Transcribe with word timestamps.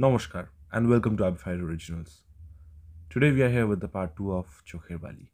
Namaskar 0.00 0.48
and 0.72 0.88
welcome 0.88 1.14
to 1.18 1.26
Amplified 1.26 1.60
Originals. 1.60 2.22
Today 3.10 3.32
we 3.32 3.42
are 3.42 3.50
here 3.50 3.66
with 3.66 3.80
the 3.80 3.88
part 3.88 4.16
2 4.16 4.32
of 4.32 4.62
Chokher 4.64 4.98
Bali. 4.98 5.30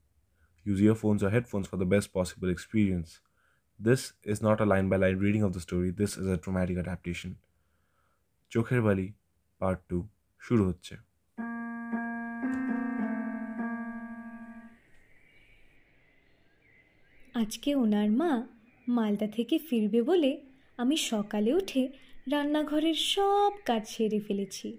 Use 0.65 0.83
earphones 0.83 1.23
or 1.23 1.31
headphones 1.31 1.69
for 1.69 1.77
the 1.77 1.85
best 1.85 2.12
possible 2.12 2.50
experience. 2.50 3.21
This 3.79 4.14
is 4.24 4.42
not 4.42 4.60
a 4.60 4.66
line 4.66 4.88
by 4.88 4.96
line 4.96 5.18
reading 5.18 5.44
of 5.44 5.52
the 5.52 5.60
story, 5.60 5.92
this 5.92 6.16
is 6.16 6.26
a 6.26 6.37
dramatic 6.37 6.79
adaptation. 6.79 7.37
চোখের 8.50 8.80
বালি 8.82 9.06
part 9.60 9.81
two 9.88 9.99
শুরু 10.40 10.63
হচ্ছে 10.69 10.94
আজকে 17.34 17.70
ওনার 17.83 18.09
মা 18.20 18.33
মালদা 18.88 19.28
থেকে 19.37 19.56
ফিরবে 19.69 20.01
বলে 20.10 20.30
আমি 20.83 20.96
সকালে 21.10 21.51
উঠে 21.60 21.83
রান্নাঘরের 22.30 22.95
সব 22.95 23.52
কাজ 23.65 23.88
সেরে 23.88 24.20
ফেলেছি। 24.20 24.79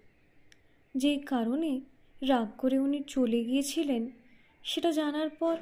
যে 0.95 1.17
কারণে 1.17 1.81
রাগ 2.21 2.47
করে 2.57 2.79
উনি 2.79 3.03
চলে 3.07 3.43
গিয়েছিলেন, 3.43 4.09
সেটা 4.63 4.91
জানার 4.91 5.29
পর 5.29 5.57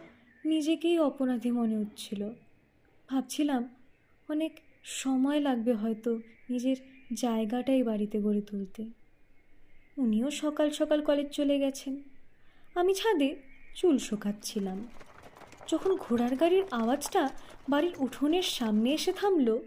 নিজেকেই 0.45 0.99
অপরাধী 0.99 1.51
মনে 1.51 1.77
হচ্ছিল। 1.77 2.29
ভাবছিলাম 3.09 3.75
অনেক 4.29 4.59
সময় 4.83 5.39
লাগবে 5.39 5.73
হয়তো 5.73 6.19
নিজের 6.49 6.75
জায়গাটাই 7.13 7.83
বাড়িতে 7.83 8.21
গড়ে 8.21 8.41
তুলতে। 8.41 8.85
উনিও 9.97 10.31
সকাল 10.31 10.69
সকাল 10.69 11.01
কলেজ 11.01 11.29
চলে 11.29 11.59
গেছেন। 11.59 12.03
আমি 12.75 12.93
ছাদে 12.93 13.35
চুল 13.75 13.97
শোকাচ্ছিলাম। 13.97 14.87
যখন 15.67 15.95
ঘোড়ার 15.95 16.35
গাড়ির 16.35 16.63
আওয়াজটা 16.71 17.29
বাড়ির 17.69 17.93
উঠোনের 17.97 18.41
সামনে 18.41 18.93
এসে 18.93 19.13
থামলো, 19.13 19.63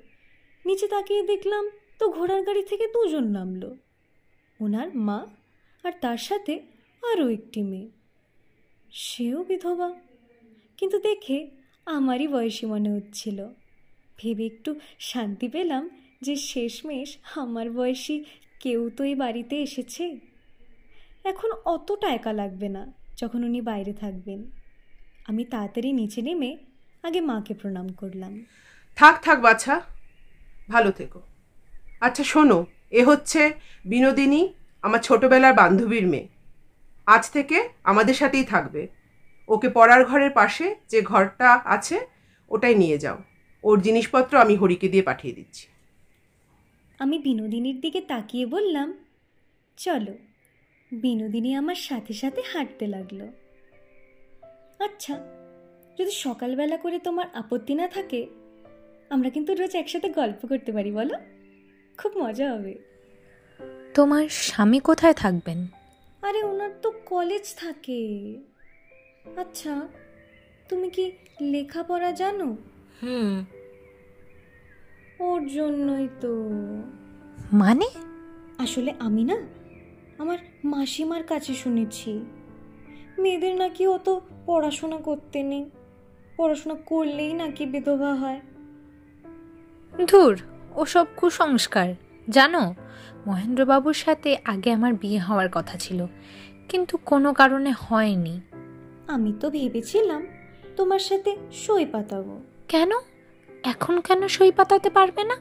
নিচে 0.65 0.89
তাকিয়ে 0.89 1.23
দেখলাম 1.23 1.69
তো 1.99 2.05
ঘোড়ার 2.17 2.41
গাড়ি 2.49 2.63
থেকে 2.71 2.87
দুজন 2.95 3.27
নামলো। 3.37 3.71
ওনার 4.61 4.89
মা 5.07 5.19
আর 5.85 5.93
তার 6.05 6.21
সাথে 6.29 6.55
আরও 7.03 7.25
একটি 7.37 7.61
মেয়ে। 7.71 7.89
সেও 8.93 9.39
বিধবা, 9.49 9.91
কিন্তু 10.79 10.97
দেখে 11.09 11.39
আমারই 11.97 12.27
বয়সী 12.35 12.65
মনে 12.73 12.91
হচ্ছিল। 12.97 13.39
ভেবে 14.19 14.45
একটু 14.53 14.71
শান্তি 15.11 15.47
পেলাম 15.55 15.83
যে 16.27 16.35
শেষমেশ 16.51 17.09
আমার 17.43 17.67
বয়সী 17.79 18.17
কেউ 18.63 18.81
তো 18.97 19.03
এই 19.11 19.17
বাড়িতে 19.23 19.55
এসেছে। 19.67 20.05
এখন 21.31 21.51
অতটা 21.75 22.09
একা 22.19 22.33
লাগবে 22.41 22.69
না 22.77 22.83
যখন 23.21 23.41
উনি 23.49 23.61
বাইরে 23.71 23.93
থাকবেন। 24.03 24.41
আমি 25.29 25.43
তাড়াতাড়ি 25.53 25.91
নিচে 26.01 26.21
নেমে 26.27 26.51
আগে 27.07 27.21
মাকে 27.31 27.55
প্রণাম 27.61 27.87
করলাম। 28.01 28.33
থাক 28.99 29.15
থাক 29.25 29.39
বাছা, 29.47 29.75
ভালো 30.69 30.91
থেকো। 31.01 31.21
আচ্ছা 32.01 32.25
শোনো, 32.25 32.67
এ 32.91 33.05
হচ্ছে 33.05 33.53
বিনোদিনী, 33.85 34.55
আমার 34.83 35.01
ছোটবেলার 35.01 35.55
বান্ধবীর 35.55 36.07
মেয়ে। 36.07 36.29
আজ 37.07 37.31
থেকে 37.31 37.69
আমাদের 37.85 38.15
সাথেই 38.15 38.45
থাকবে। 38.45 38.89
ওকে 39.49 39.69
পড়ার 39.69 40.05
ঘরের 40.05 40.31
পাশে 40.31 40.77
যে 40.89 41.03
ঘরটা 41.03 41.61
আছে, 41.65 42.07
ওটাই 42.51 42.75
নিয়ে 42.75 42.99
যাও। 42.99 43.19
ওর 43.65 43.81
জিনিসপত্র 43.81 44.39
আমি 44.39 44.57
হরিকে 44.57 44.89
দিয়ে 44.89 45.03
পাঠিয়ে 45.03 45.35
দিচ্ছি। 45.35 45.67
আমি 46.99 47.19
বিনোদিনীর 47.19 47.81
দিকে 47.81 48.01
তাকিয়ে 48.01 48.47
বললাম, 48.47 49.05
চলো। 49.77 50.19
বিনোদিনী 50.93 51.55
আমার 51.55 51.75
সাথে 51.75 52.13
সাথে 52.13 52.43
হাঁটতে 52.53 52.87
লাগল। 52.87 53.21
আচ্ছা 54.79 55.15
যদি 55.99 56.11
সকালবেলা 56.11 56.77
করে 56.77 56.99
তোমার 56.99 57.27
আপত্তি 57.35 57.75
না 57.75 57.89
থাকে, 57.89 58.27
আমরা 59.11 59.31
কিন্তু 59.31 59.55
রোজ 59.55 59.77
একসাথে 59.77 60.09
গল্প 60.09 60.47
করতে 60.47 60.73
পারি, 60.73 60.93
বলো। 60.93 61.15
খুব 61.99 62.13
মজা 62.17 62.53
হবে। 62.53 62.79
তোমার 63.95 64.29
স্বামী 64.29 64.81
কোথায় 64.81 65.13
থাকবেন? 65.13 65.67
আরে 66.23 66.43
ওনার 66.43 66.71
তো 66.83 66.93
কলেজ 67.07 67.55
থাকে। 67.57 68.37
আচ্ছা 69.37 69.89
তুমি 70.69 70.91
কি 70.91 71.13
লেখাপড়া 71.41 72.13
জানো? 72.13 72.57
হুম। 73.03 73.45
ওর 75.21 75.49
জন্যই 75.49 76.09
তো। 76.21 76.49
মানে? 77.53 77.87
আসলে 78.59 78.95
আমি 78.99 79.25
না 79.25 79.37
আমার 80.19 80.39
মাসিমার 80.65 81.23
কাছে 81.23 81.55
শুনেছি। 81.55 82.25
মেয়েদের 83.19 83.57
নাকি 83.57 83.87
অত 83.87 84.19
পড়াশোনা 84.47 84.97
করতে 84.97 85.43
নেই। 85.43 85.71
পড়াশোনা 86.37 86.75
করলেই 86.75 87.33
নাকি 87.33 87.67
বিধবা 87.67 88.15
হয়। 88.15 88.41
ধুর 90.07 90.39
ওসব 90.79 91.07
কুসংস্কার। 91.17 91.95
জানো 92.31 92.75
মহেন্দ্রবাবুর 93.27 93.95
সাথে 93.95 94.37
আগে 94.45 94.73
আমার 94.73 94.95
বিয়ে 94.95 95.19
হওয়ার 95.19 95.49
কথা 95.53 95.79
ছিল 95.79 96.07
কিন্তু 96.69 96.97
কোনো 96.97 97.33
কারণে 97.33 97.73
হয়নি। 97.73 98.41
আমি 99.07 99.33
তো 99.41 99.51
ভেবেছিলাম 99.51 100.27
তোমার 100.77 100.99
সাথে 100.99 101.37
সই 101.53 101.87
পাতাবো। 101.87 102.41
কেন? 102.69 102.91
এখন 103.65 104.01
কেন 104.01 104.29
সই 104.29 104.53
পাতাতে 104.53 104.91
পারবে 104.91 105.25
না? 105.25 105.37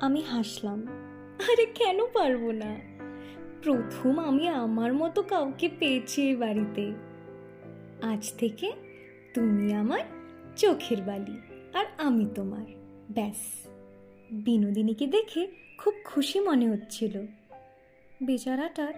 আমি 0.00 0.20
হাসলাম। 0.20 0.86
আরে 1.52 1.66
কেন 1.66 2.06
পারব 2.06 2.50
না? 2.50 2.76
প্রথম 3.62 4.18
আমি 4.18 4.48
আমার 4.48 4.94
মতো 4.94 5.22
কাউকে 5.22 5.68
পেয়েছি 5.78 6.22
এই 6.22 6.36
বাড়িতে। 6.36 6.92
আজ 8.02 8.32
থেকে 8.38 8.72
তুমি 9.34 9.74
আমার 9.74 10.00
চোখের 10.56 11.02
বালি 11.02 11.36
আর 11.78 11.84
আমি 11.98 12.26
তোমার 12.34 12.66
ব্যাস। 13.10 13.65
বিনোদিনীকে 14.30 15.06
দেখে 15.06 15.46
খুব 15.78 15.94
খুশি 16.04 16.40
মনে 16.40 16.70
হচ্ছিল। 16.70 17.26
বেচারাটার 18.22 18.94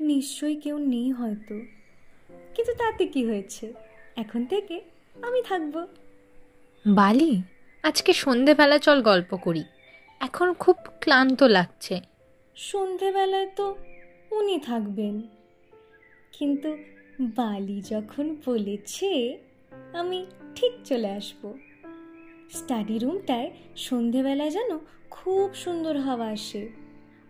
নিশ্চয়ই 0.00 0.56
কেউ 0.56 0.78
নেই 0.78 1.10
হয়তো। 1.10 1.60
কিন্তু 2.54 2.74
তাতে 2.74 3.06
কি 3.06 3.26
হয়েছে? 3.26 3.72
এখন 4.16 4.44
থেকে 4.44 4.80
আমি 5.22 5.42
থাকব। 5.42 5.86
বালি 6.86 7.42
আজকে 7.82 8.12
সন্ধেবেলা 8.12 8.78
চল 8.78 9.02
গল্প 9.02 9.36
করি। 9.36 9.64
এখন 10.20 10.54
খুব 10.54 10.76
ক্লান্ত 11.00 11.42
লাগছে। 11.42 12.00
সন্ধেবেলায় 12.56 13.50
তো 13.56 13.76
উনি 14.30 14.58
থাকবেন। 14.58 15.22
কিন্তু 16.32 16.76
বালি 17.20 17.80
যখন 17.80 18.36
বলেছে 18.46 19.38
আমি 19.92 20.26
ঠিক 20.54 20.72
চলে 20.84 21.10
আসব। 21.10 21.54
স্টাডি 22.52 22.98
রুমটায় 22.98 23.50
সন্ধেবেলায় 23.76 24.50
যেন 24.50 24.78
খুব 25.10 25.54
সুন্দর 25.54 25.98
হাওয়া 25.98 26.28
আসে। 26.28 26.68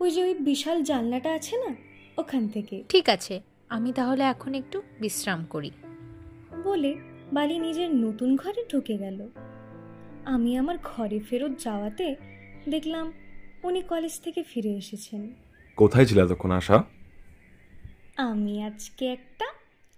ওই 0.01 0.11
যে 0.11 0.23
ওই 0.23 0.35
বিশাল 0.35 0.83
জানলাটা 0.83 1.35
আছে 1.35 1.57
না 1.57 1.75
ওখান 2.19 2.49
থেকে। 2.49 2.85
ঠিক 2.89 3.09
আছে 3.09 3.41
আমি 3.69 3.93
তাহলে 3.93 4.25
এখন 4.25 4.55
একটু 4.55 4.83
বিশ্রাম 5.01 5.45
করি। 5.45 5.71
বলে 6.65 6.95
বালি 7.33 7.59
নিজের 7.59 7.95
নতুন 7.95 8.37
ঘরে 8.37 8.65
ঢুকে 8.73 8.99
গেল। 8.99 9.29
আমি 10.25 10.57
আমার 10.57 10.79
ঘরে 10.85 11.19
ফেরত 11.19 11.61
যাওয়াতে 11.65 12.17
দেখলাম 12.69 13.13
উনি 13.63 13.83
কলেজ 13.83 14.21
থেকে 14.21 14.43
ফিরে 14.43 14.71
এসেছেন। 14.71 15.35
কোথায় 15.77 16.07
ছিল 16.07 16.25
এতক্ষণ 16.25 16.51
আশা? 16.51 16.85
আমি 18.17 18.63
আজকে 18.63 19.07
একটা 19.07 19.47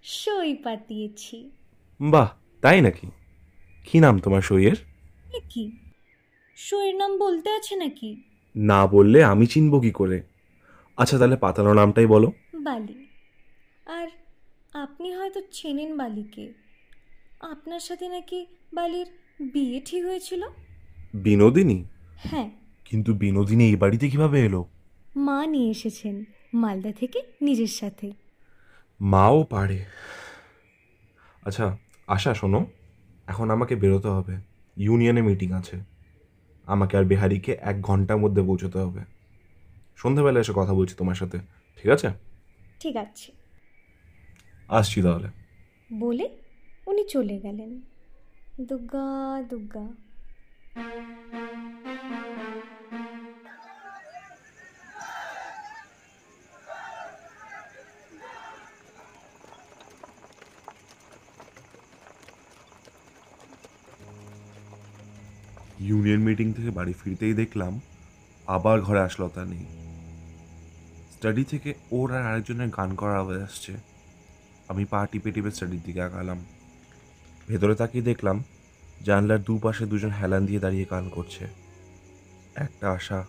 সই 0.03 0.55
পাতিয়েছি। 0.55 1.51
বাহ 2.01 2.29
তাই 2.61 2.81
নাকি? 2.81 3.07
কি 3.83 3.99
নাম 3.99 4.19
তোমার 4.19 4.41
সইয়ের? 4.41 4.94
এ 5.35 5.39
কি? 5.49 5.71
সইয়ের 6.55 6.95
নাম 6.95 7.17
বলতে 7.17 7.49
আছে 7.49 7.75
নাকি? 7.75 8.23
না 8.55 8.87
বললে 8.87 9.23
আমি 9.23 9.45
চিনব 9.45 9.79
কি 9.79 9.91
করে? 9.91 10.23
আচ্ছা 10.97 11.17
তাহলে 11.17 11.35
পাতানো 11.35 11.73
নামটাই 11.73 12.05
বলো। 12.05 12.31
বালি। 12.53 13.07
আর 13.85 14.07
আপনি 14.73 15.13
হয়তো 15.13 15.41
চেনেন 15.51 15.97
বালিকে। 15.97 16.53
আপনার 17.41 17.79
সাথে 17.79 18.09
নাকি 18.09 18.45
বালির 18.73 19.07
বিয়ে 19.41 19.81
ঠিক 19.85 20.05
হয়েছিল? 20.05 20.43
বিনোদিনী? 21.13 21.83
হ্যাঁ। 22.17 22.51
কিন্তু 22.85 23.13
বিনোদিনী 23.13 23.63
এই 23.63 23.75
বাড়িতে 23.75 24.09
কীভাবে 24.09 24.45
এলো? 24.45 24.65
মা 25.15 25.45
নিয়ে 25.45 25.71
এসেছেন 25.71 26.23
মালদা 26.53 26.91
থেকে 26.91 27.21
নিজের 27.41 27.67
সাথে। 27.67 28.11
মাও 29.01 29.43
পারে। 29.43 29.85
আচ্ছা 31.45 31.77
আশা 32.07 32.33
শোনো। 32.33 32.65
এখন 33.27 33.49
আমাকে 33.49 33.75
বেরোতে 33.75 34.07
হবে। 34.07 34.54
ইউনিয়নে 34.77 35.21
মিটিং 35.21 35.51
আছে। 35.51 35.79
আমাকে 36.65 36.97
আর 36.97 37.03
বিহারিকে 37.03 37.57
এক 37.61 37.81
ঘণ্টার 37.81 38.17
মধ্যে 38.17 38.41
পৌঁছতে 38.41 38.77
হবে। 38.79 38.99
সন্ধ্যাবেলা 39.95 40.39
এসে 40.39 40.53
কথা 40.55 40.73
বলছি 40.73 40.95
তোমার 40.97 41.15
সাথে। 41.15 41.39
ঠিক 41.77 41.87
আছে? 41.87 42.09
ঠিক 42.79 42.95
আছে। 42.95 43.31
আসছি 44.67 45.01
তাহলে। 45.01 45.27
বলে 45.93 46.29
উনি 46.87 47.07
চলে 47.07 47.39
গেলেন। 47.39 47.81
দুগ্গা 48.61 49.43
দুগ্গা। 49.49 49.87
ইউনিয়ন 65.85 66.19
মিটিং 66.19 66.53
থেকে 66.53 66.69
বাড়ি 66.69 66.93
ফিরতেই 66.93 67.33
দেখলাম 67.33 67.81
আবার 68.47 68.81
ঘরে 68.81 68.99
আসলো 68.99 69.29
তা 69.35 69.45
নেই 69.45 69.65
স্টাডি 71.11 71.43
থেকে 71.43 71.73
ওর 71.91 72.11
আর 72.11 72.21
আরেকজনের 72.21 72.69
গান 72.69 72.95
করার 72.95 73.17
আওয়াজ 73.17 73.41
আসছে। 73.41 73.73
আমি 74.67 74.85
পা 74.85 75.07
টিপে 75.11 75.31
টিপে 75.31 75.51
স্টাডির 75.51 75.79
দিকে 75.85 76.01
আগালাম। 76.01 76.45
ভেতরে 77.47 77.75
তাকিয়ে 77.75 78.03
দেখলাম 78.03 78.43
জানলার 79.03 79.43
দুপাশে 79.43 79.85
দুজন 79.85 80.09
হেলান 80.09 80.45
দিয়ে 80.45 80.59
দাঁড়িয়ে 80.59 80.85
গান 80.91 81.09
করছে। 81.09 81.47
একটা 82.55 82.91
আশা 82.91 83.25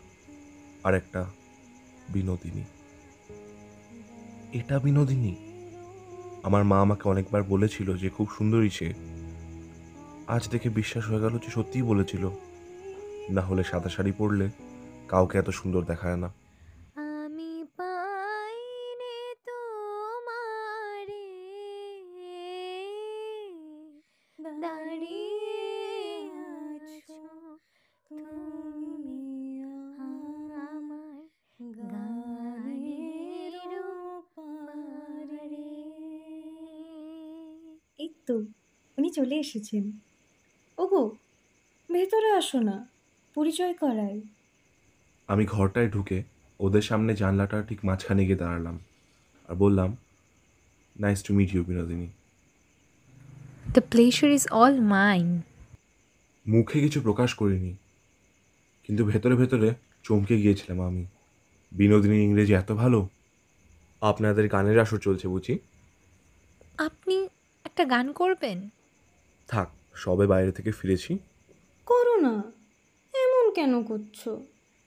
আর 0.85 0.95
একটা 0.95 1.25
বিনোদিনী। 2.13 2.65
এটা 4.53 4.79
বিনোদিনী? 4.79 5.35
আমার 6.43 6.65
মা 6.65 6.81
আমাকে 6.81 7.09
অনেকবার 7.09 7.43
বলেছিল 7.43 7.97
যে 7.97 8.09
খুব 8.09 8.29
সুন্দরী 8.39 8.71
সে। 8.71 8.95
আজ 10.27 10.49
দেখে 10.49 10.69
বিশ্বাস 10.69 11.11
হয়ে 11.11 11.21
গেল 11.21 11.39
যে 11.39 11.51
সত্যিই 11.51 11.83
বলেছিল। 11.83 12.31
না 13.35 13.43
হলে 13.49 13.63
সাদা 13.71 13.91
শাড়ি 13.95 14.13
পরলে 14.19 14.47
কাউকে 15.11 15.35
এত 15.39 15.49
সুন্দর 15.51 15.83
দেখায় 15.91 16.19
না। 16.23 16.29
আমি 17.19 17.53
পাইনে 17.79 19.19
তোমারে 19.49 21.27
দাঁড়িয়ে 24.63 25.59
আছো 26.95 27.25
তুমি 28.11 29.21
আমার 30.67 31.21
গানের 31.93 33.55
পারে 34.37 35.59
এই 37.99 38.11
তো 38.27 38.37
উনি 38.99 39.09
চলে 39.19 39.37
এসেছেন। 39.45 39.85
ওগো 40.79 41.05
ভেতরে 41.91 42.31
আসো 42.41 42.61
না। 42.61 42.77
পরিচয় 43.37 43.75
করাই। 43.75 44.21
আমি 45.29 45.45
ঘরটায় 45.47 45.89
ঢুকে 45.91 46.23
ওদের 46.61 46.83
সামনে 46.83 47.15
জানলাটার 47.15 47.67
ঠিক 47.67 47.85
মাঝখানে 47.85 48.25
গিয়ে 48.27 48.37
দাঁড়ালাম 48.37 48.79
আর 49.49 49.55
বললাম 49.55 49.97
nice 51.01 51.23
to 51.23 51.35
meet 51.35 51.55
you 51.55 51.65
Binodini. 51.65 52.09
The 53.73 53.83
pleasure 53.91 54.31
is 54.31 54.49
all 54.51 54.81
mine 54.81 55.29
মুখে 56.47 56.81
কিছু 56.81 57.01
প্রকাশ 57.01 57.35
করিনি 57.35 57.77
কিন্তু 58.85 59.05
ভেতরে 59.05 59.35
ভেতরে 59.35 59.75
চমকে 60.03 60.37
গিয়েছিলাম 60.37 60.79
আমি। 60.81 61.07
বিনোদিনীর 61.73 62.21
ইংরেজি 62.21 62.55
এত 62.55 62.73
ভালো 62.73 63.09
আপনাদের 64.01 64.49
গানের 64.49 64.79
আসর 64.79 64.99
চলছে 64.99 65.29
বুঝি? 65.29 65.59
আপনি 66.79 67.29
একটা 67.65 67.85
গান 67.85 68.13
করবেন? 68.13 68.59
থাক 69.49 69.69
সবে 69.95 70.27
বাইরে 70.27 70.53
থেকে 70.53 70.71
ফিরেছি। 70.73 71.19
করো 71.87 72.17
না। 72.21 72.35
কেন 73.57 73.73
করছ? 73.83 74.21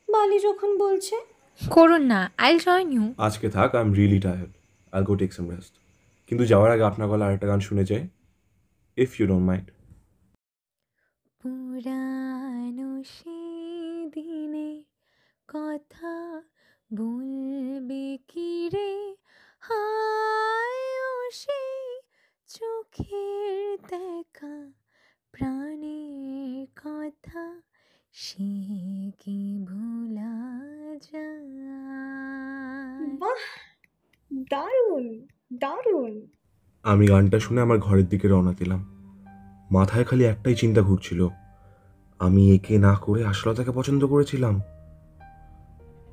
বালি 0.07 0.37
যখন 0.39 0.69
বলছে। 0.77 1.15
করুন 1.61 2.03
না 2.03 2.19
আই 2.37 2.51
জয়েন 2.59 2.87
ইউ 2.91 3.03
আজকে 3.17 3.47
থাক 3.49 3.69
I 3.75 3.81
am 3.81 3.91
really 3.93 4.19
tired 4.19 4.51
I 4.93 5.01
go 5.03 5.13
take 5.15 5.31
some 5.33 5.45
rest 5.49 5.73
কিন্তু 6.31 6.43
যাওয়ার 6.45 6.69
আগে 6.71 6.83
আপনার 6.83 7.07
গলা 7.07 7.23
আরেকটা 7.25 7.47
গান 7.47 7.59
শুনে 7.59 7.83
যাই 7.85 8.03
ইফ 8.97 9.09
ইউ 9.19 9.25
ডোন্ট 9.27 9.45
মাইন্ড 9.45 9.67
পুরানো 11.43 12.89
সেই 13.13 13.97
দিনে 14.15 14.69
কথা 15.49 16.13
বলবে 16.91 17.98
সে 28.21 28.71
কি 29.19 29.65
ভোলা 29.67 30.55
যায়? 30.95 31.47
বাহ 33.07 33.41
দারুণ 34.49 35.19
দারুণ। 35.53 36.21
আমি 36.83 37.07
গানটা 37.07 37.39
শুনে 37.39 37.61
আমার 37.61 37.77
ঘরের 37.77 38.07
দিকে 38.07 38.27
রওনা 38.27 38.53
দিলাম। 38.53 38.85
মাথায় 39.71 40.05
খালি 40.05 40.25
একটাই 40.25 40.55
চিন্তা 40.55 40.81
ঘুরছিল। 40.81 41.27
আমি 42.19 42.55
একে 42.55 42.77
না 42.77 42.95
করে 42.95 43.25
আশলতাকে 43.25 43.71
পছন্দ 43.71 44.07
করেছিলাম। 44.07 44.61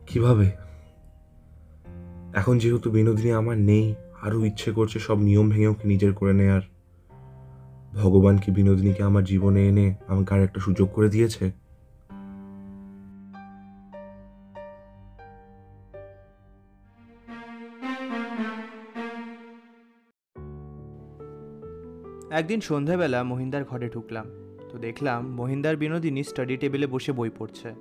কীভাবে? 0.06 0.50
এখন 2.35 2.59
যেহেতু 2.59 2.91
বিনোদিনী 2.91 3.31
আমার 3.31 3.59
নেই 3.59 3.94
আরও 4.23 4.44
ইচ্ছে 4.44 4.73
করছে 4.73 4.99
সব 4.99 5.19
নিয়ম 5.19 5.50
ভেঙে 5.50 5.67
ওকে 5.67 5.88
নিজের 5.88 6.14
করে 6.14 6.32
নেয়ার। 6.32 6.61
ভগবান 7.94 8.38
কি 8.38 8.50
বিনোদিনীকে 8.50 9.02
আমার 9.02 9.25
জীবনে 9.25 9.69
এনে 9.69 9.94
আমাকে 10.09 10.35
আর 10.35 10.43
একটা 10.43 10.61
সুযোগ 10.61 10.93
করে 10.93 11.09
দিয়েছে? 11.09 11.65
একদিন 22.38 22.61
সন্ধ্যাবেলা 22.61 23.23
মহিন্দার 23.23 23.65
ঘরে 23.65 23.88
ঢুকলাম। 23.88 24.27
তো 24.69 24.79
দেখলাম 24.79 25.21
মহিন্দার 25.29 25.77
বিনোদিনী 25.77 26.23
স্টাডি 26.23 26.56
টেবিলে 26.56 26.87
বসে 26.87 27.12
বই 27.12 27.31
পড়ছে। 27.38 27.75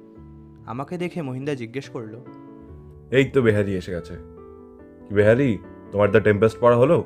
আমাকে 0.66 0.98
দেখে 0.98 1.22
মহিন্দা 1.22 1.54
জিজ্ঞেস 1.56 1.90
করল 1.90 2.14
এই 3.12 3.26
তো 3.26 3.42
বেহারি 3.42 3.76
এসে 3.76 3.92
গেছে। 3.92 4.16
কি 5.08 5.14
বেহারি 5.14 5.58
তোমার 5.92 6.12
দ্য 6.12 6.22
টেম্পেস্ট 6.24 6.58
পড়া 6.60 6.78
হলো? 6.78 6.98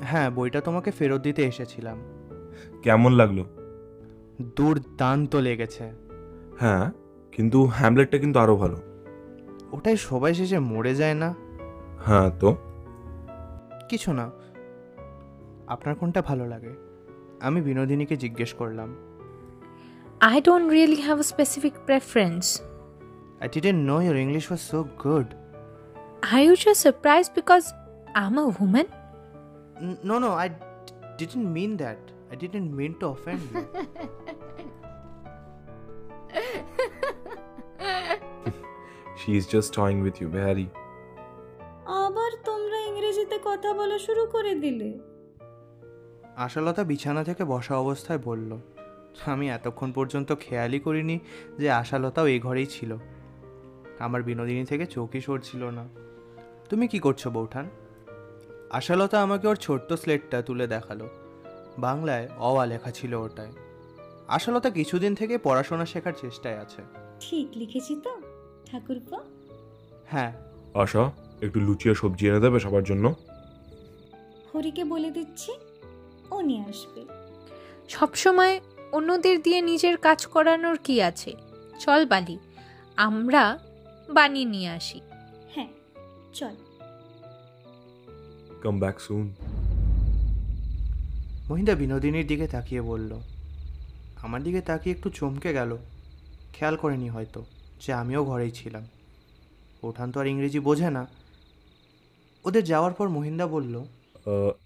হ্যাঁ 0.00 0.30
বইটা 0.30 0.60
তোমাকে 0.60 0.90
ফেরত 0.90 1.20
দিতে 1.20 1.42
এসেছিলাম। 1.42 1.98
কেমন 2.82 3.12
লাগল? 3.12 3.38
দুর্দান্ত 4.56 5.36
লেগেছে। 5.36 5.84
হ্যাঁ 6.60 6.84
কিন্তু 7.32 7.58
হ্যামলেটটা 7.66 8.18
কিন্তু 8.18 8.38
আরও 8.38 8.56
ভালো। 8.56 8.78
ওটাই 9.72 9.96
সবাই 9.96 10.34
শেষে 10.34 10.58
মরে 10.58 10.94
যায় 10.94 11.14
না? 11.14 11.34
হ্যাঁ 12.06 12.30
তো? 12.40 12.56
কিছু 13.88 14.12
না। 14.12 14.30
আপনার 15.74 15.94
কোনটা 16.00 16.20
ভালো 16.30 16.44
লাগে? 16.52 16.72
আমি 17.46 17.60
বিনোদিনীকে 17.68 18.16
জিজ্ঞেস 18.24 18.50
করলাম। 18.60 18.90
I 20.34 20.36
don't 20.46 20.68
really 20.76 21.00
have 21.06 21.18
a 21.24 21.26
specific 21.34 21.74
preference. 21.88 22.48
I 23.42 23.48
didn't 23.54 23.80
know 23.90 23.96
your 24.06 24.16
English 24.26 24.44
was 24.50 24.62
so 24.72 24.78
good 25.04 25.28
Are 26.32 26.42
you 26.48 26.54
just 26.64 26.80
surprised 26.88 27.32
because 27.40 27.66
I'm 28.20 28.36
a 28.44 28.46
woman? 28.58 28.86
No 30.08 30.16
no 30.24 30.30
I 30.42 30.48
didn't 31.18 31.46
mean 31.56 31.70
that 31.82 32.00
I 32.30 32.36
didn't 32.42 32.68
mean 32.78 32.92
to 33.00 33.06
offend 33.14 33.42
you 33.52 33.62
she 39.20 39.30
is 39.40 39.44
just 39.54 39.70
toying 39.78 39.96
with 40.04 40.14
you 40.22 40.28
Behari 40.36 40.66
আবার 42.04 42.30
তোমরা 42.48 42.78
ইংরেজিতে 42.88 43.36
কথা 43.48 43.70
বলা 43.78 43.98
শুরু 44.06 44.22
করে 44.34 44.54
দিলে। 44.64 44.90
আশালতা 46.36 46.84
বিছানা 46.84 47.24
থেকে 47.24 47.44
বসা 47.44 47.76
অবস্থায় 47.76 48.18
বলল 48.18 48.58
আমি 49.26 49.50
এতক্ষণ 49.50 49.92
পর্যন্ত 49.92 50.34
খেয়ালই 50.40 50.80
করিনি 50.80 51.18
যে 51.58 51.70
আশালতাও 51.70 52.26
এই 52.26 52.40
ঘরেই 52.40 52.66
ছিল। 52.66 52.96
আমার 53.98 54.22
বিনোদিনী 54.22 54.64
থেকে 54.64 54.86
চোখই 54.86 55.20
সরছিল 55.20 55.64
না। 55.64 55.88
তুমি 56.68 56.88
কি 56.88 56.98
করছ 56.98 57.28
বৌঠান? 57.28 57.70
আশালতা 58.70 59.22
আমাকে 59.22 59.48
ওর 59.48 59.56
ছোট্ট 59.56 59.92
স্লেটটা 59.92 60.42
তুলে 60.42 60.66
দেখাল। 60.66 61.08
বাংলায় 61.78 62.28
অওয়া 62.36 62.66
লেখা 62.66 62.90
ছিল 62.90 63.14
ওটায়। 63.14 63.52
আশালতা 64.28 64.70
কিছুদিন 64.70 65.14
থেকে 65.14 65.38
পড়াশোনা 65.38 65.86
শেখার 65.86 66.12
চেষ্টায় 66.20 66.58
আছে। 66.58 66.82
ঠিক 67.20 67.48
লিখেছি 67.52 68.00
তো 68.04 68.20
ঠাকুরপো। 68.66 69.20
হ্যাঁ। 70.06 70.32
আশা 70.74 71.12
একটু 71.42 71.60
লুচি 71.60 71.90
আর 71.90 71.94
সবজি 71.94 72.28
এনে 72.28 72.40
দেবে 72.40 72.60
সবার 72.60 72.84
জন্য? 72.84 73.14
হরিকে 74.54 74.84
বলে 74.84 75.10
দিচ্ছি 75.10 75.52
ও 76.30 76.40
নিয়ে 76.40 76.62
আসবে। 76.62 77.04
সবসময় 77.88 78.60
অন্যদের 78.92 79.42
দিয়ে 79.42 79.60
নিজের 79.60 79.96
কাজ 79.96 80.26
করানোর 80.26 80.78
কি 80.84 81.02
আছে? 81.02 81.34
চল 81.78 82.06
বালি 82.06 82.38
আমরা 82.96 83.58
বানিয়ে 84.08 84.44
নিয়ে 84.44 84.68
আসি। 84.68 85.00
হ্যাঁ 85.54 85.68
চল। 86.34 86.56
কাম 88.62 88.78
ব্যাক 88.78 89.00
সুন 89.00 89.34
মহিন্দা 91.50 91.74
বিনোদিনীর 91.74 92.26
দিকে 92.26 92.48
তাকিয়ে 92.48 92.82
বলল 92.82 93.20
আমার 94.22 94.42
দিকে 94.42 94.60
তাকিয়ে 94.60 94.96
একটু 94.96 95.10
চমকে 95.10 95.52
গেল। 95.52 95.76
খেয়াল 96.52 96.76
করেনি 96.76 97.08
হয়তো 97.08 97.44
যে 97.86 97.92
আমিও 97.92 98.24
ঘরেই 98.24 98.50
ছিলাম। 98.50 98.82
ওঠান 99.82 100.12
তো 100.12 100.20
আর 100.20 100.26
ইংরেজি 100.26 100.60
বোঝে 100.60 100.90
না। 100.90 101.06
ওদের 102.44 102.64
যাওয়ার 102.64 102.92
পর 102.92 103.08
মহিন্দা 103.08 103.46
বলল 103.46 103.84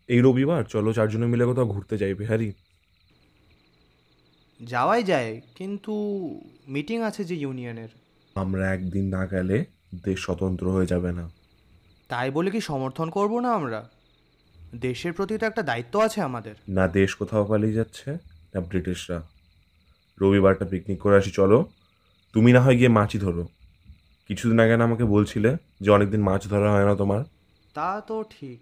এই 0.08 0.20
রবিবার 0.20 0.64
চলো 0.64 0.92
চারজনে 0.92 1.26
মিলে 1.26 1.44
কোথাও 1.44 1.66
ঘুরতে 1.66 1.98
যাই 1.98 2.14
বিহারি। 2.14 2.52
যাওয়াই 4.62 5.02
যায় 5.02 5.40
কিন্তু 5.54 5.92
মিটিং 6.68 7.02
আছে 7.02 7.24
যে 7.24 7.34
ইউনিয়নের 7.34 7.88
আমরা 8.34 8.72
একদিন 8.72 9.08
না 9.08 9.26
গেলে 9.26 9.64
দেশ 10.04 10.18
স্বতন্ত্র 10.20 10.72
হয়ে 10.72 10.86
যাবে 10.86 11.12
না। 11.12 11.30
তাই 12.08 12.30
বলে 12.30 12.50
কি 12.50 12.60
সমর্থন 12.60 13.10
করব 13.10 13.40
না 13.40 13.52
আমরা? 13.52 13.90
দেশের 14.74 15.12
প্রতি 15.12 15.38
তো 15.38 15.46
একটা 15.46 15.62
দায়িত্ব 15.62 16.00
আছে 16.00 16.20
আমাদের। 16.20 16.54
না 16.68 16.88
দেশ 16.88 17.14
কোথাও 17.14 17.44
পালিয়ে 17.44 17.72
যাচ্ছে 17.72 18.12
না 18.54 18.60
ব্রিটিশরা। 18.60 19.22
রবিবারটা 20.20 20.64
পিকনিক 20.64 20.98
করে 20.98 21.16
আসি 21.16 21.30
চলো। 21.30 21.66
তুমি 22.32 22.52
না 22.52 22.60
হয় 22.60 22.76
গিয়ে 22.76 22.88
মাছি 22.88 23.18
ধরো। 23.18 23.48
কিছুদিন 24.28 24.58
আগে 24.60 24.76
না 24.76 24.84
আমাকে 24.84 25.04
বলছিলে 25.04 25.56
যে 25.80 25.90
অনেকদিন 25.90 26.22
মাছ 26.22 26.48
ধরা 26.48 26.72
হয় 26.72 26.84
না 26.84 26.94
তোমার। 26.94 27.24
তা 27.74 28.00
তো 28.06 28.24
ঠিক। 28.30 28.60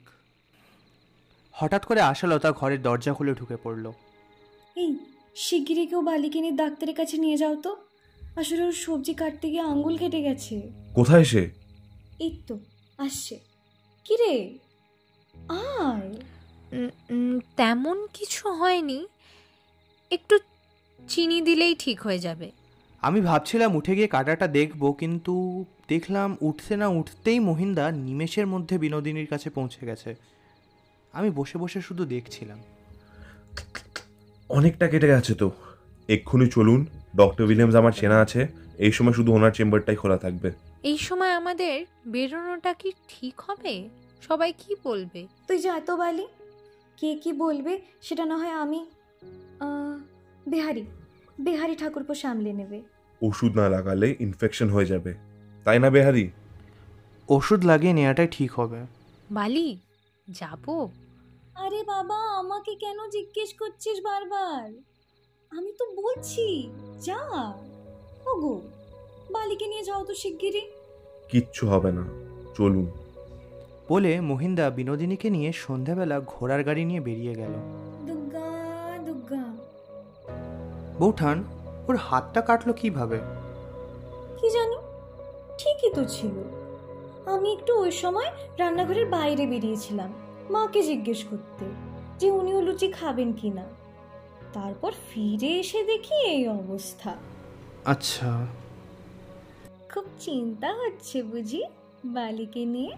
হঠাৎ 1.59 1.85
করে 1.85 2.01
আশালতা 2.01 2.53
ঘরের 2.53 2.83
দরজা 2.83 3.13
খুলে 3.15 3.35
ঢুকে 3.35 3.57
পড়ল। 3.63 3.93
এই 4.77 4.97
শিগগিরই 5.37 5.87
কেউ 5.87 6.03
বালি 6.03 6.31
কিনে 6.31 6.51
ডাক্তারের 6.53 6.95
কাছে 6.95 7.17
নিয়ে 7.19 7.37
যাও 7.37 7.57
তো। 7.57 7.77
আসলে 8.37 8.63
ওর 8.63 8.73
সবজি 8.73 9.15
কাটতে 9.15 9.51
গিয়ে 9.51 9.63
আঙ্গুল 9.63 9.97
কেটে 9.97 10.23
গেছে। 10.23 10.73
কোথায় 10.95 11.25
সে? 11.25 11.51
এই 12.21 12.43
তো 12.47 12.59
আসছে। 12.99 13.39
কিরে? 14.05 14.59
আয়। 15.49 16.11
তেমন 17.57 18.07
কিছু 18.15 18.49
হয়নি। 18.53 19.07
একটু 20.11 20.39
চিনি 21.09 21.41
দিলেই 21.41 21.75
ঠিক 21.75 22.01
হয়ে 22.01 22.19
যাবে। 22.19 22.51
আমি 23.03 23.21
ভাবছিলাম 23.21 23.77
উঠে 23.77 23.97
গিয়ে 23.97 24.07
কাটাটা 24.07 24.47
দেখব 24.47 24.93
কিন্তু 24.93 25.65
দেখলাম 25.89 26.37
উঠতে 26.41 26.77
না 26.77 26.89
উঠতেই 26.89 27.41
মহিন্দা 27.41 27.91
নিমেষের 27.91 28.47
মধ্যে 28.47 28.79
বিনোদিনীর 28.79 29.27
কাছে 29.27 29.51
পৌঁছে 29.51 29.87
গেছে। 29.87 30.15
আমি 31.19 31.31
বসে 31.31 31.59
বসে 31.59 31.81
শুধু 31.81 32.05
দেখছিলাম। 32.05 32.59
অনেকটা 34.51 34.89
কেটে 34.89 35.07
গেছে 35.07 35.35
তো। 35.35 35.51
এক্ষুনি 36.09 36.47
চলুন 36.47 36.87
ডক্টর 37.17 37.45
উইলিয়ামস 37.45 37.75
আমার 37.75 37.93
চেনা 37.93 38.21
আছে 38.21 38.41
এই 38.79 38.93
সময় 38.93 39.13
শুধু 39.13 39.33
ওনার 39.33 39.53
চেম্বারটাই 39.53 39.97
খোলা 39.97 40.19
থাকবে। 40.19 40.53
এই 40.83 40.99
সময় 40.99 41.31
আমাদের 41.31 41.75
বেরোনোটা 42.07 42.73
কি 42.75 42.93
ঠিক 43.09 43.41
হবে? 43.41 43.89
সবাই 44.23 44.53
কি 44.53 44.75
বলবে? 44.85 45.27
তুই 45.49 45.59
যা 45.59 45.81
তো 45.87 45.97
বালি। 45.97 46.27
কে 46.97 47.15
কি 47.15 47.33
বলবে 47.33 47.73
সেটা 48.03 48.25
না 48.27 48.37
হয় 48.37 48.55
আমি 48.55 48.81
আহ, 49.61 49.95
বেহারি 50.49 50.85
বেহারি 51.41 51.75
ঠাকুরপো 51.77 52.15
সামলে 52.15 52.53
নেবে। 52.53 52.79
ওষুধ 53.23 53.53
না 53.57 53.69
লাগালে 53.69 54.09
ইনফেকশন 54.21 54.69
হয়ে 54.69 54.87
যাবে। 54.87 55.15
তাই 55.65 55.79
না 55.79 55.91
বেহারি? 55.91 56.31
ওষুধ 57.29 57.65
লাগিয়ে 57.65 57.93
নেওয়াটাই 57.93 58.29
ঠিক 58.31 58.53
হবে। 58.53 58.81
বালি 59.31 59.69
যাব। 60.29 60.65
আরে 61.59 61.83
বাবা 61.83 62.15
আমাকে 62.15 62.75
কেন 62.75 63.09
জিজ্ঞেস 63.11 63.55
করছিস 63.59 64.01
বারবার? 64.01 64.73
আমি 65.51 65.73
তো 65.79 65.85
বলছি 66.03 66.71
যা। 67.01 67.55
ওগো 68.27 68.61
বালিকে 69.31 69.67
নিয়ে 69.67 69.85
যাও 69.85 70.05
তো 70.05 70.15
শিগগিরই। 70.15 70.71
কিচ্ছু 71.29 71.69
হবে 71.69 71.93
না 71.93 72.05
চলুন। 72.57 72.91
বলে 73.89 74.21
মহিন্দা 74.21 74.71
বিনোদিনীকে 74.71 75.31
নিয়ে 75.31 75.53
সন্ধ্যাবেলা 75.53 76.21
ঘোড়ার 76.21 76.65
গাড়ি 76.65 76.85
নিয়ে 76.85 77.01
বেরিয়ে 77.01 77.35
গেল। 77.35 77.53
দুর্গা 78.07 78.49
দুর্গা। 78.99 79.45
বৌঠান 80.99 81.45
ওর 81.89 81.97
হাতটা 81.97 82.41
কাটলো 82.41 82.73
কীভাবে? 82.73 83.19
কি 84.41 84.51
জানি? 84.51 84.77
ঠিকই 85.59 85.91
তো 85.95 86.05
ছিল। 86.05 86.37
আমি 87.27 87.53
একটু 87.53 87.79
ওই 87.79 87.91
সময় 87.91 88.31
রান্নাঘরের 88.59 89.07
বাইরে 89.07 89.47
বেরিয়েছিলাম। 89.47 90.28
মাকে 90.51 90.83
জিজ্ঞেস 90.83 91.25
করতে 91.25 91.65
যে 92.19 92.31
উনিও 92.31 92.61
লুচি 92.61 92.89
খাবেন 92.89 93.33
কিনা 93.33 93.65
তারপর 94.53 94.93
ফিরে 95.11 95.47
এসে 95.47 95.85
দেখি 95.85 96.15
এই 96.15 96.49
অবস্থা। 96.49 97.17
আচ্ছা। 97.85 98.47
খুব 99.95 100.05
চিন্তা 100.19 100.75
হচ্ছে 100.75 101.23
বুঝি 101.23 101.63
বালিকে 102.05 102.65
নিয়ে। 102.65 102.93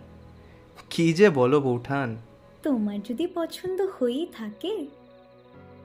কি 0.91 1.13
যে 1.13 1.31
বলো 1.31 1.61
বৌঠান। 1.61 2.17
তোমার 2.63 3.03
যদি 3.03 3.27
পছন্দ 3.35 3.87
হয়েই 3.99 4.27
থাকে 4.37 4.87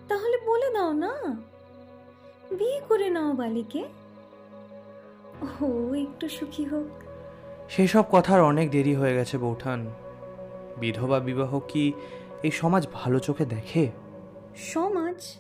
তাহলে 0.07 0.37
বলে 0.45 0.73
দাও 0.73 0.93
না। 0.93 1.13
বিয়ে 2.51 2.81
করে 2.87 3.09
নাও 3.09 3.33
বালিকে। 3.33 3.83
ও 5.61 5.93
একটু 5.93 6.29
সুখী 6.29 6.65
হোক। 6.65 6.87
সেসব 7.69 8.03
কথার 8.11 8.41
অনেক 8.41 8.71
দেরি 8.71 8.95
হয়ে 8.95 9.15
গেছে 9.15 9.37
বৌঠান। 9.37 9.85
বিধবা 10.79 11.19
বিবাহ 11.19 11.59
কি 11.59 11.93
এই 12.43 12.51
সমাজ 12.51 12.87
ভালো 12.93 13.19
চোখে 13.19 13.45
দেখে? 13.45 13.91
সমাজ? 14.55 15.37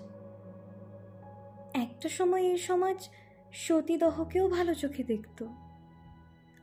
একটা 1.73 2.09
সময় 2.09 2.41
এই 2.41 2.57
সমাজ 2.57 3.09
সতীদহকেও 3.53 4.47
ভালো 4.49 4.73
চোখে 4.73 5.03
দেখত। 5.03 5.45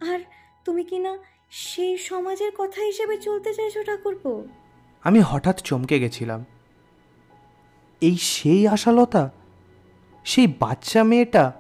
আর 0.09 0.19
তুমি 0.65 0.85
কি 0.85 0.99
না 0.99 1.19
সেই 1.51 1.99
সমাজের 1.99 2.53
কথা 2.59 2.83
হিসেবে 2.83 3.17
চলতে 3.17 3.55
চাইছো 3.55 3.83
ঠাকুরপো? 3.83 4.45
আমি 5.03 5.21
হঠাৎ 5.21 5.63
চমকে 5.63 6.01
গেছিলাম। 6.01 6.45
এই 8.01 8.17
সেই 8.17 8.69
আশালতা? 8.69 9.31
সেই 10.25 10.47
বাচ্চা 10.47 11.05
মেয়েটা? 11.05 11.53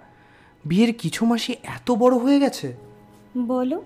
বিয়ের 0.64 0.94
কিছু 0.94 1.26
মাসই 1.26 1.54
এত 1.62 1.90
বড় 1.90 2.16
হয়ে 2.16 2.40
গেছে? 2.40 2.76
বলো। 3.38 3.82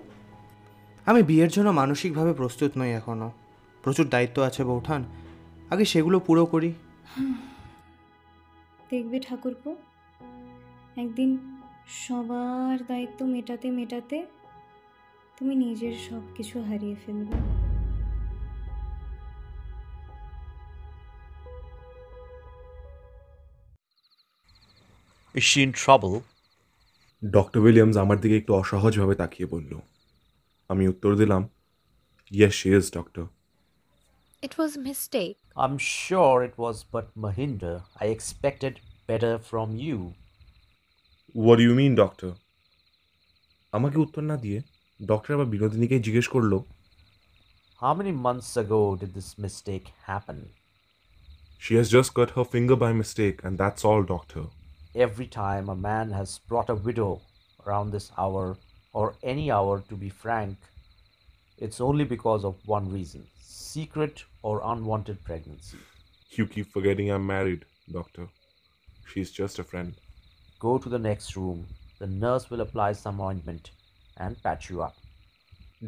আমি 1.07 1.23
বিয়ের 1.23 1.49
জন্য 1.49 1.69
মানসিকভাবে 1.69 2.33
প্রস্তুত 2.33 2.71
নই 2.77 2.91
এখনও। 2.91 3.31
প্রচুর 3.83 4.07
দায়িত্ব 4.07 4.41
আছে 4.41 4.63
বৌঠান। 4.63 5.03
আগে 5.69 5.85
সেগুলো 5.85 6.19
পুরো 6.19 6.45
করি। 6.45 6.73
দেখবে 8.89 9.19
ঠাকুরপো 9.19 9.75
একদিন 10.97 11.61
সবার 11.89 12.85
দায়িত্ব 12.85 13.25
মেটাতে 13.25 13.71
মেটাতে 13.71 14.25
তুমি 15.39 15.55
নিজের 15.55 15.93
সব 16.09 16.21
কিছু 16.35 16.63
হারিয়ে 16.63 16.95
ফেলবে। 17.05 17.37
Is 25.39 25.45
she 25.45 25.67
in 25.67 25.73
trouble? 25.73 26.19
Doctor 27.31 27.59
Williams 27.59 27.97
আমার 27.97 28.21
দিকে 28.21 28.37
একটু 28.37 28.53
অসহজভাবে 28.53 29.15
তাকিয়ে 29.15 29.49
বলল। 29.49 29.79
আমি 30.70 30.84
উত্তর 30.88 31.10
দিলাম 31.16 31.42
yes 32.32 32.54
she 32.60 32.68
is 32.78 32.86
doctor 32.98 33.24
it 34.42 34.52
was 34.58 34.72
mistake 34.88 35.32
I'm 35.56 35.76
sure 36.02 36.36
it 36.48 36.54
was 36.56 36.76
but 36.84 37.06
Mahinder. 37.16 37.76
I 38.02 38.06
expected 38.16 38.74
better 39.08 39.34
from 39.50 39.68
you. 39.86 39.98
What 41.34 41.58
you 41.64 41.72
mean 41.80 41.92
doctor 42.02 42.30
আমাকে 43.72 43.96
উত্তর 44.04 44.22
না 44.30 44.36
দিয়ে 44.44 44.58
ডক্টর 45.00 45.30
আবার 45.36 45.48
বিনোদিনীকে 45.52 45.96
জিজ্ঞেস 46.06 46.26
করলো 46.34 46.58
How 47.80 47.92
many 48.00 48.12
months 48.26 48.50
ago 48.56 48.80
did 49.00 49.10
this 49.18 49.30
mistake 49.44 49.86
happen? 50.08 50.38
She 51.62 51.72
has 51.78 51.88
just 51.96 52.10
cut 52.18 52.28
her 52.36 52.46
finger 52.52 52.78
by 52.84 52.92
mistake 53.02 53.32
and 53.40 53.56
that's 53.60 53.82
all 53.90 54.02
doctor 54.14 54.42
Every 55.06 55.28
time 55.42 55.64
a 55.68 55.78
man 55.88 56.06
has 56.12 56.30
brought 56.48 56.68
a 56.68 56.78
widow 56.88 57.12
around 57.62 57.88
this 57.92 58.06
hour, 58.18 58.44
or 58.96 59.14
any 59.22 59.50
hour 59.50 59.82
to 59.88 59.96
be 59.96 60.08
frank, 60.08 60.56
it's 61.58 61.80
only 61.80 62.04
because 62.04 62.44
of 62.44 62.56
one 62.66 62.90
reason 62.90 63.26
secret 63.72 64.24
or 64.42 64.60
unwanted 64.64 65.22
pregnancy. 65.24 65.78
You 66.36 66.46
keep 66.46 66.72
forgetting 66.72 67.10
I'm 67.10 67.26
married, 67.26 67.64
doctor. 67.90 68.28
She's 69.06 69.30
just 69.30 69.58
a 69.58 69.64
friend. 69.64 69.94
Go 70.60 70.78
to 70.78 70.88
the 70.88 70.98
next 70.98 71.36
room. 71.36 71.66
The 71.98 72.06
nurse 72.06 72.50
will 72.50 72.60
apply 72.60 72.92
some 72.92 73.20
ointment 73.20 73.70
and 74.16 74.42
patch 74.42 74.70
you 74.70 74.82
up. 74.82 74.96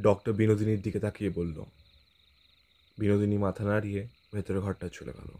Doctor 0.07 0.33
বিনোদিনীর 0.41 0.81
দিকে 0.87 0.99
তাকিয়ে 1.05 1.31
বলল 1.39 1.57
বিনোদিনী 3.01 3.37
মাথা 3.47 3.65
নাড়িয়ে 3.71 4.03
ভেতরে 4.35 4.59
ঘরটা 4.65 4.87
চলে 4.97 5.13
গেল 5.19 5.31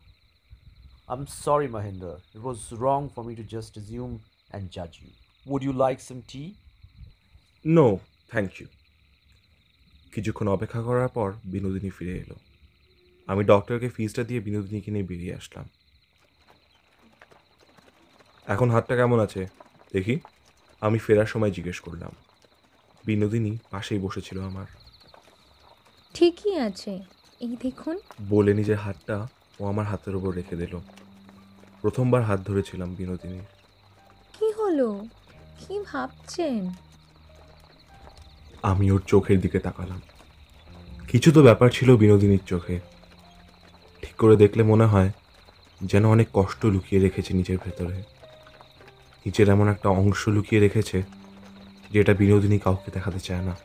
I'm 1.13 1.27
sorry, 1.45 1.69
Mahinder. 1.77 2.15
It 2.37 2.43
was 2.49 2.73
wrong 2.81 3.05
for 3.15 3.23
me 3.29 3.35
to 3.41 3.45
just 3.57 3.73
assume 3.81 4.15
and 4.55 4.63
judge 4.77 4.97
you. 5.05 5.11
Would 5.51 5.63
you 5.69 5.75
like 5.87 6.01
some 6.11 6.23
tea? 6.33 6.49
No 7.66 8.00
thank 8.30 8.62
you 8.62 8.68
কিছুক্ষণ 10.12 10.48
অপেক্ষা 10.48 10.82
করার 10.82 11.08
পর 11.08 11.34
বিনোদিনী 11.46 11.90
ফিরে 11.90 12.18
এলো। 12.18 12.36
আমি 13.28 13.44
ডক্টরকে 13.44 13.90
ফিজটা 13.90 14.24
দিয়ে 14.24 14.40
বিনোদিনীকে 14.40 14.92
নিয়ে 14.92 15.06
বেরিয়ে 15.06 15.36
আসলাম। 15.36 15.70
এখন 18.48 18.70
হাতটা 18.70 18.96
কেমন 18.96 19.20
আছে? 19.20 19.48
দেখি। 19.94 20.20
আমি 20.82 21.00
ফেরার 21.00 21.26
সময় 21.26 21.52
জিজ্ঞেস 21.52 21.80
করলাম। 21.80 22.12
বিনোদিনী 23.06 23.58
পাশেই 23.70 24.00
বসেছিল 24.00 24.42
আমার। 24.42 24.66
ঠিকই 26.14 26.56
আছে। 26.58 27.04
এই 27.40 27.58
দেখুন। 27.62 28.00
বলে 28.30 28.54
নিজের 28.54 28.78
হাতটা 28.78 29.28
ও 29.60 29.66
আমার 29.66 29.86
হাতের 29.86 30.16
উপর 30.16 30.34
রেখে 30.34 30.56
দিল। 30.56 30.80
প্রথমবার 31.82 32.24
হাত 32.24 32.40
ধরেছিলাম 32.40 32.96
বিনোদিনীর। 32.96 33.42
কি 34.40 34.52
হলো? 34.52 35.06
কি 35.60 35.80
ভাবছেন? 35.80 36.89
আমি 38.64 38.92
ওর 38.92 39.04
চোখের 39.08 39.40
দিকে 39.40 39.60
তাকালাম। 39.60 40.02
কিছু 41.08 41.32
তো 41.32 41.44
ব্যাপার 41.44 41.70
ছিল 41.70 41.98
বিনোদিনীর 41.98 42.40
চোখে। 42.46 42.80
ঠিক 44.02 44.16
করে 44.16 44.36
দেখলে 44.36 44.64
মনে 44.64 44.86
হয় 44.86 45.12
যেন 45.84 46.06
অনেক 46.06 46.28
কষ্ট 46.34 46.66
লুকিয়ে 46.66 47.02
রেখেছে 47.02 47.34
নিজের 47.34 47.58
ভেতরে। 47.66 47.98
নিজের 49.26 49.50
এমন 49.50 49.68
একটা 49.68 49.90
অংশ 49.90 50.28
লুকিয়ে 50.28 50.62
রেখেছে 50.62 51.04
যেটা 51.92 52.14
বিনোদিনী 52.14 52.60
কাউকে 52.60 52.92
দেখাতে 52.92 53.20
চায় 53.20 53.42
না। 53.42 53.58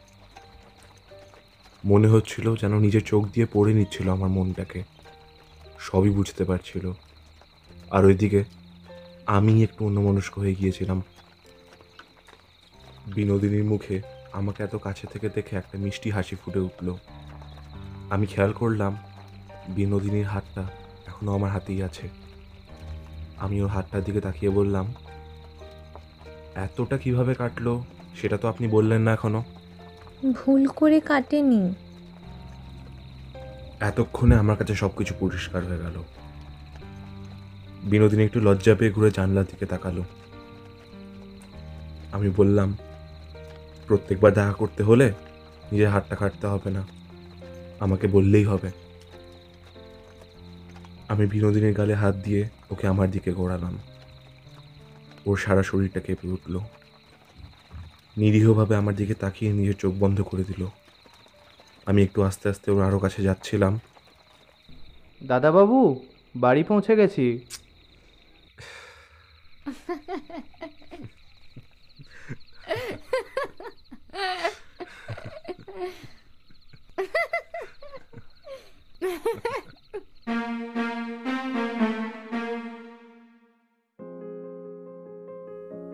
মনে 1.84 2.08
হচ্ছিল 2.08 2.54
যেন 2.56 2.78
নিজের 2.78 3.04
চোখ 3.04 3.28
দিয়ে 3.28 3.46
পড়ে 3.52 3.74
নিচ্ছিল 3.74 4.08
আমার 4.08 4.28
মনটাকে। 4.28 4.82
সবই 5.78 6.10
বুঝতে 6.10 6.44
পারছিল। 6.44 6.92
আর 7.90 8.04
ওইদিকে 8.04 8.44
আমি 9.26 9.62
একটু 9.62 9.86
অন্যমনস্ক 9.86 10.38
হয়ে 10.38 10.54
গিয়েছিলাম। 10.54 11.02
বিনোদিনীর 13.06 13.64
মুখে 13.64 14.13
আমাকে 14.34 14.62
এত 14.62 14.76
কাছে 14.76 15.06
থেকে 15.12 15.28
দেখে 15.34 15.56
একটা 15.56 15.78
মিষ্টি 15.78 16.10
হাসি 16.10 16.36
ফুটে 16.36 16.58
উঠল। 16.58 16.94
আমি 18.10 18.26
খেয়াল 18.26 18.52
করলাম 18.52 18.96
বিনোদিনীর 19.68 20.26
হাতটা 20.26 20.62
এখনও 21.06 21.34
আমার 21.34 21.50
হাতেই 21.50 21.82
আছে। 21.82 22.08
আমি 23.38 23.62
ওর 23.62 23.68
হাতটার 23.68 24.04
দিকে 24.04 24.20
তাকিয়ে 24.20 24.50
বললাম 24.50 24.94
এতটা 26.54 26.98
কীভাবে 26.98 27.34
কাটলো 27.34 27.84
সেটা 28.20 28.36
তো 28.36 28.48
আপনি 28.48 28.68
বললেন 28.68 29.00
না 29.02 29.12
এখনও? 29.12 29.42
ভুল 30.34 30.66
করে 30.66 31.00
কাটেনি। 31.00 31.74
এতক্ষণে 33.80 34.34
আমার 34.36 34.56
কাছে 34.56 34.74
সবকিছু 34.74 35.14
পরিষ্কার 35.20 35.64
হয়ে 35.64 35.78
গেল। 35.78 36.02
বিনোদিনী 37.82 38.22
একটু 38.24 38.40
লজ্জা 38.40 38.74
পেয়ে 38.74 38.92
ঘুরে 38.92 39.10
জানলার 39.10 39.44
দিকে 39.44 39.66
তাকালো। 39.66 40.02
আমি 42.12 42.30
বললাম 42.36 42.76
প্রত্যেকবার 43.86 44.34
দেখা 44.34 44.52
করতে 44.52 44.82
হলে 44.82 45.12
নিজের 45.72 45.88
হাতটা 45.88 46.16
কাটতে 46.16 46.46
হবে 46.46 46.70
না। 46.70 46.86
আমাকে 47.80 48.06
বললেই 48.06 48.44
হবে। 48.44 48.70
আমি 51.08 51.26
বিনোদিনীর 51.26 51.74
গালে 51.74 51.94
হাত 51.94 52.16
দিয়ে 52.16 52.48
ওকে 52.70 52.86
আমার 52.86 53.10
দিকে 53.10 53.32
ঘোরালাম। 53.32 53.78
ওর 55.26 55.36
সারা 55.36 55.62
শরীরটা 55.62 56.00
কেঁপে 56.00 56.28
উঠল। 56.28 56.60
নিরীহভাবে 58.16 58.76
আমার 58.76 58.94
দিকে 58.94 59.14
তাকিয়ে 59.14 59.52
নিজের 59.52 59.76
চোখ 59.76 59.94
বন্ধ 60.00 60.22
করে 60.22 60.44
দিল। 60.44 60.66
আমি 61.86 62.02
একটু 62.02 62.22
আস্তে 62.22 62.48
আস্তে 62.48 62.70
ওর 62.70 62.82
আরও 62.82 62.98
কাছে 62.98 63.22
যাচ্ছিলাম। 63.22 63.80
দাদাবাবু, 65.26 66.04
বাড়ি 66.36 66.62
পৌঁছে 66.62 66.96
গেছি। 66.96 67.38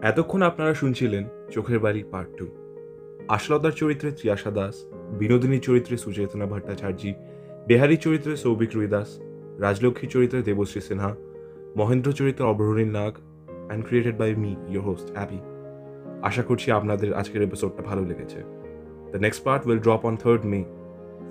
এতক্ষণ 0.09 0.43
আপনারা 0.43 0.75
শুনছিলেন 0.75 1.25
চোখের 1.51 1.79
বাড়ি 1.79 2.05
পার্ট 2.13 2.31
টু 2.39 2.47
আশলতার 3.29 3.73
চরিত্রে 3.73 4.13
ত্রিয়াশা 4.13 4.51
দাস 4.51 4.75
বিনোদিনীর 5.19 5.61
চরিত্রে 5.61 5.97
সুচেতনা 5.97 6.47
ভট্টাচার্যী, 6.47 7.15
বেহারি 7.69 7.97
চরিত্রে 7.97 8.37
সৌভিক 8.37 8.71
রুইদাস, 8.75 9.21
রাজলক্ষ্মী 9.59 10.09
চরিত্রে 10.09 10.43
দেবশ্রী 10.43 10.81
সিনহা, 10.81 11.13
মহেন্দ্র 11.77 12.13
চরিত্রে 12.13 12.45
অবরণীর 12.45 12.87
Nag 12.87 13.13
and 13.69 13.87
created 13.87 14.17
by 14.19 14.35
me 14.35 14.57
your 14.69 14.85
host 14.85 15.09
Appy 15.15 15.41
আশা 16.23 16.43
করছি 16.43 16.71
আপনাদের 16.73 17.15
আজকের 17.15 17.43
এপিসোডটা 17.43 17.83
ভালো 17.83 18.05
লেগেছে। 18.05 18.39
The 19.13 19.19
next 19.19 19.45
part 19.45 19.67
will 19.67 19.79
drop 19.79 20.05
on 20.05 20.17
third 20.17 20.43
May 20.47 20.65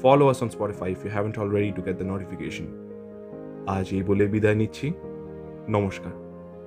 follow 0.02 0.30
us 0.30 0.42
on 0.44 0.50
Spotify 0.50 0.92
if 0.92 1.06
you 1.06 1.12
haven't 1.12 1.36
already 1.40 1.72
to 1.72 1.82
get 1.82 1.96
the 2.02 2.08
notification 2.14 2.68
আজ 3.68 3.94
এই 3.94 4.04
বলে 4.04 4.26
বিদায় 4.28 4.56
নিচ্ছি। 4.56 4.94
নমস্কার। 5.70 6.29